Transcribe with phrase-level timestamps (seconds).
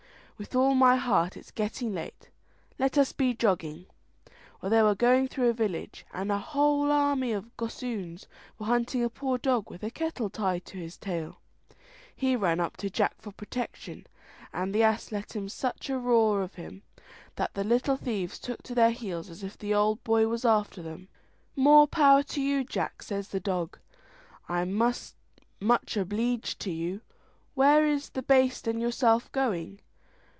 [0.37, 2.31] "With all my heart, it's getting late,
[2.79, 3.85] let us be jogging."
[4.59, 8.25] Well, they were going through a village, and a whole army of gossoons
[8.57, 11.39] were hunting a poor dog with a kettle tied to his tail.
[12.15, 14.07] He ran up to Jack for protection,
[14.51, 16.81] and the ass let such a roar out of him,
[17.35, 20.81] that the little thieves took to their heels as if the ould boy was after
[20.81, 21.07] them.
[21.55, 23.77] "More power to you, Jack," says the dog.
[24.49, 25.11] "I'm much
[25.61, 27.01] obleeged to you:
[27.53, 29.81] where is the baste and yourself going?"